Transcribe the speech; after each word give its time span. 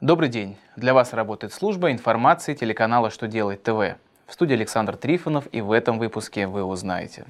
Добрый 0.00 0.30
день. 0.30 0.56
Для 0.76 0.94
вас 0.94 1.12
работает 1.12 1.52
служба 1.52 1.92
информации 1.92 2.54
телеканала 2.54 3.10
«Что 3.10 3.28
делает 3.28 3.62
ТВ». 3.62 3.98
В 4.26 4.32
студии 4.32 4.54
Александр 4.54 4.96
Трифонов 4.96 5.46
и 5.52 5.60
в 5.60 5.72
этом 5.72 5.98
выпуске 5.98 6.46
вы 6.46 6.64
узнаете. 6.64 7.26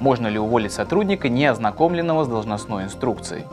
Можно 0.00 0.28
ли 0.28 0.38
уволить 0.38 0.72
сотрудника, 0.72 1.28
не 1.28 1.44
ознакомленного 1.44 2.24
с 2.24 2.28
должностной 2.28 2.84
инструкцией? 2.84 3.44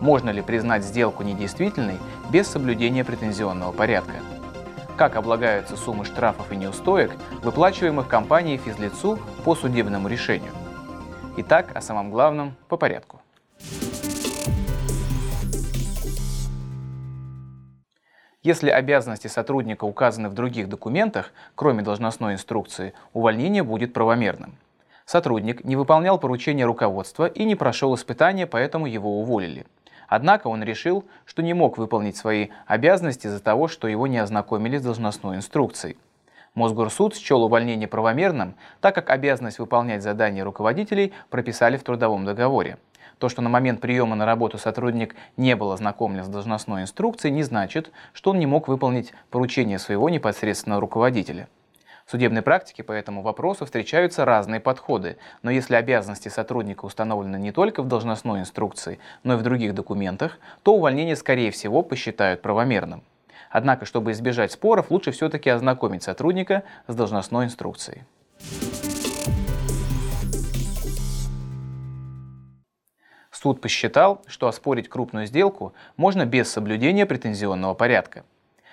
Можно 0.00 0.30
ли 0.30 0.40
признать 0.40 0.82
сделку 0.82 1.22
недействительной 1.22 1.98
без 2.30 2.48
соблюдения 2.48 3.04
претензионного 3.04 3.72
порядка? 3.72 4.14
Как 4.96 5.16
облагаются 5.16 5.76
суммы 5.76 6.06
штрафов 6.06 6.50
и 6.50 6.56
неустоек, 6.56 7.12
выплачиваемых 7.42 8.08
компанией 8.08 8.56
физлицу 8.56 9.18
по 9.44 9.54
судебному 9.54 10.08
решению? 10.08 10.52
Итак, 11.36 11.76
о 11.76 11.82
самом 11.82 12.10
главном 12.10 12.54
по 12.68 12.78
порядку. 12.78 13.17
Если 18.44 18.70
обязанности 18.70 19.26
сотрудника 19.26 19.84
указаны 19.84 20.28
в 20.28 20.34
других 20.34 20.68
документах, 20.68 21.32
кроме 21.56 21.82
должностной 21.82 22.34
инструкции, 22.34 22.94
увольнение 23.12 23.64
будет 23.64 23.92
правомерным. 23.92 24.56
Сотрудник 25.04 25.64
не 25.64 25.74
выполнял 25.74 26.20
поручения 26.20 26.64
руководства 26.64 27.26
и 27.26 27.44
не 27.44 27.56
прошел 27.56 27.94
испытания, 27.96 28.46
поэтому 28.46 28.86
его 28.86 29.20
уволили. 29.20 29.66
Однако 30.06 30.46
он 30.46 30.62
решил, 30.62 31.04
что 31.24 31.42
не 31.42 31.52
мог 31.52 31.78
выполнить 31.78 32.16
свои 32.16 32.48
обязанности 32.66 33.26
из-за 33.26 33.40
того, 33.40 33.66
что 33.66 33.88
его 33.88 34.06
не 34.06 34.18
ознакомили 34.18 34.78
с 34.78 34.82
должностной 34.82 35.36
инструкцией. 35.36 35.96
Мосгорсуд 36.54 37.16
счел 37.16 37.42
увольнение 37.42 37.88
правомерным, 37.88 38.54
так 38.80 38.94
как 38.94 39.10
обязанность 39.10 39.58
выполнять 39.58 40.02
задания 40.02 40.44
руководителей 40.44 41.12
прописали 41.28 41.76
в 41.76 41.82
трудовом 41.82 42.24
договоре. 42.24 42.78
То, 43.18 43.28
что 43.28 43.42
на 43.42 43.48
момент 43.48 43.80
приема 43.80 44.14
на 44.14 44.26
работу 44.26 44.58
сотрудник 44.58 45.16
не 45.36 45.56
был 45.56 45.72
ознакомлен 45.72 46.24
с 46.24 46.28
должностной 46.28 46.82
инструкцией, 46.82 47.34
не 47.34 47.42
значит, 47.42 47.90
что 48.12 48.30
он 48.30 48.38
не 48.38 48.46
мог 48.46 48.68
выполнить 48.68 49.12
поручение 49.30 49.78
своего 49.78 50.08
непосредственного 50.08 50.80
руководителя. 50.80 51.48
В 52.06 52.10
судебной 52.12 52.40
практике 52.40 52.84
по 52.84 52.92
этому 52.92 53.20
вопросу 53.20 53.66
встречаются 53.66 54.24
разные 54.24 54.60
подходы, 54.60 55.18
но 55.42 55.50
если 55.50 55.74
обязанности 55.74 56.28
сотрудника 56.28 56.86
установлены 56.86 57.36
не 57.36 57.52
только 57.52 57.82
в 57.82 57.88
должностной 57.88 58.40
инструкции, 58.40 58.98
но 59.24 59.34
и 59.34 59.36
в 59.36 59.42
других 59.42 59.74
документах, 59.74 60.38
то 60.62 60.74
увольнение, 60.74 61.16
скорее 61.16 61.50
всего, 61.50 61.82
посчитают 61.82 62.40
правомерным. 62.40 63.02
Однако, 63.50 63.84
чтобы 63.84 64.12
избежать 64.12 64.52
споров, 64.52 64.90
лучше 64.90 65.10
все-таки 65.10 65.50
ознакомить 65.50 66.02
сотрудника 66.02 66.62
с 66.86 66.94
должностной 66.94 67.46
инструкцией. 67.46 68.04
Суд 73.40 73.60
посчитал, 73.60 74.20
что 74.26 74.48
оспорить 74.48 74.88
крупную 74.88 75.26
сделку 75.26 75.72
можно 75.96 76.26
без 76.26 76.50
соблюдения 76.50 77.06
претензионного 77.06 77.74
порядка. 77.74 78.24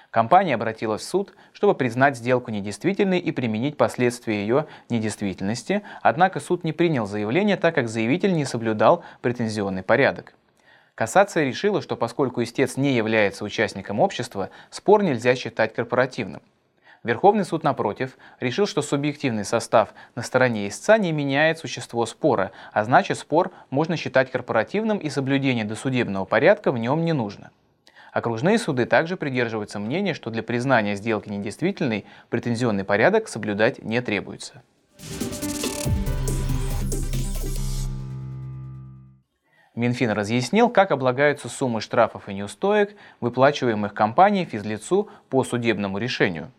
Компания 0.10 0.56
обратилась 0.56 1.04
в 1.04 1.08
суд, 1.08 1.36
чтобы 1.54 1.76
признать 1.76 2.18
сделку 2.18 2.50
недействительной 2.50 3.20
и 3.20 3.32
применить 3.32 3.78
последствия 3.78 4.42
ее 4.42 4.66
недействительности, 4.90 5.84
однако 6.02 6.40
суд 6.40 6.64
не 6.64 6.74
принял 6.74 7.06
заявление, 7.06 7.58
так 7.58 7.76
как 7.76 7.88
заявитель 7.88 8.34
не 8.34 8.44
соблюдал 8.44 9.04
претензионный 9.22 9.84
порядок. 9.84 10.34
Кассация 10.96 11.46
решила, 11.46 11.80
что 11.84 11.96
поскольку 11.96 12.42
истец 12.42 12.76
не 12.76 12.96
является 12.96 13.44
участником 13.44 14.00
общества, 14.00 14.50
спор 14.72 15.04
нельзя 15.04 15.36
считать 15.36 15.76
корпоративным. 15.76 16.42
Верховный 17.06 17.46
суд, 17.46 17.64
напротив, 17.64 18.18
решил, 18.40 18.66
что 18.66 18.82
субъективный 18.82 19.46
состав 19.46 19.94
на 20.16 20.24
стороне 20.24 20.68
истца 20.68 20.98
не 20.98 21.12
меняет 21.12 21.60
существо 21.60 22.08
спора, 22.08 22.52
а 22.74 22.84
значит 22.84 23.20
спор 23.20 23.52
можно 23.70 23.96
считать 23.96 24.32
корпоративным 24.32 24.98
и 24.98 25.12
соблюдение 25.12 25.66
досудебного 25.66 26.26
порядка 26.26 26.72
в 26.72 26.80
нем 26.80 27.06
не 27.06 27.14
нужно. 27.14 27.52
Окружные 28.12 28.58
суды 28.58 28.88
также 28.88 29.18
придерживаются 29.18 29.78
мнения, 29.78 30.16
что 30.16 30.32
для 30.32 30.42
признания 30.42 30.96
сделки 30.96 31.30
недействительной 31.30 32.06
претензионный 32.30 32.84
порядок 32.84 33.28
соблюдать 33.28 33.84
не 33.84 34.02
требуется. 34.02 34.64
Минфин 39.76 40.10
разъяснил, 40.10 40.70
как 40.70 40.90
облагаются 40.90 41.50
суммы 41.50 41.82
штрафов 41.82 42.30
и 42.30 42.34
неустоек, 42.34 42.96
выплачиваемых 43.22 43.94
компанией 43.94 44.46
физлицу 44.46 45.08
по 45.30 45.44
судебному 45.44 46.00
решению. 46.00 46.50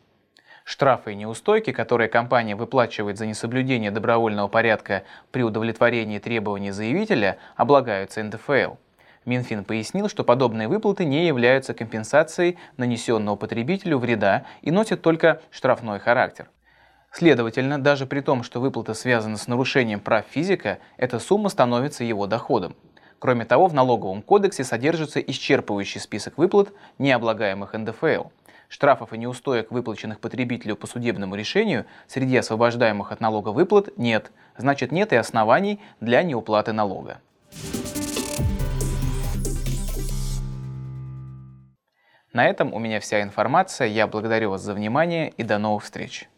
Штрафы 0.67 1.13
и 1.13 1.15
неустойки, 1.15 1.71
которые 1.71 2.09
компания 2.09 2.57
выплачивает 2.57 3.19
за 3.19 3.27
несоблюдение 3.27 3.93
добровольного 3.93 4.49
порядка 4.49 5.05
при 5.31 5.45
удовлетворении 5.45 6.19
требований 6.19 6.73
заявителя, 6.73 7.39
облагаются 7.55 8.21
НДФЛ. 8.25 8.75
Минфин 9.25 9.63
пояснил, 9.63 10.09
что 10.09 10.25
подобные 10.25 10.67
выплаты 10.67 11.05
не 11.05 11.29
являются 11.29 11.73
компенсацией 11.73 12.59
нанесенного 12.79 13.37
потребителю 13.37 13.99
вреда 13.99 14.45
и 14.61 14.73
носят 14.73 15.03
только 15.03 15.41
штрафной 15.53 16.01
характер. 16.01 16.51
Следовательно, 17.13 17.81
даже 17.81 18.05
при 18.07 18.19
том, 18.19 18.43
что 18.43 18.61
выплата 18.61 18.95
связана 18.95 19.37
с 19.37 19.47
нарушением 19.47 20.01
прав 20.01 20.25
физика, 20.29 20.79
эта 20.97 21.21
сумма 21.21 21.49
становится 21.49 22.03
его 22.03 22.27
доходом. 22.27 22.75
Кроме 23.21 23.45
того, 23.45 23.69
в 23.69 23.75
налоговом 23.75 24.21
кодексе 24.21 24.65
содержится 24.65 25.21
исчерпывающий 25.21 26.01
список 26.01 26.37
выплат, 26.39 26.73
не 26.99 27.13
облагаемых 27.13 27.73
НДФЛ. 27.73 28.25
Штрафов 28.69 29.13
и 29.13 29.19
неустоек, 29.19 29.71
выплаченных 29.71 30.21
потребителю 30.21 30.77
по 30.77 30.87
судебному 30.87 31.35
решению, 31.35 31.87
среди 32.07 32.37
освобождаемых 32.37 33.13
от 33.13 33.21
налога 33.21 33.51
выплат 33.51 33.97
нет, 33.97 34.33
значит 34.57 34.93
нет 34.93 35.13
и 35.13 35.17
оснований 35.17 35.81
для 36.01 36.23
неуплаты 36.23 36.73
налога. 36.73 37.21
На 42.33 42.45
этом 42.45 42.75
у 42.75 42.79
меня 42.79 43.01
вся 43.01 43.23
информация. 43.23 43.89
Я 43.89 44.07
благодарю 44.07 44.51
вас 44.51 44.61
за 44.61 44.75
внимание 44.75 45.31
и 45.31 45.43
до 45.43 45.57
новых 45.57 45.85
встреч. 45.85 46.29